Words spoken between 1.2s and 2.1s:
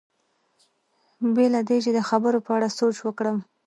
بې له دې چې د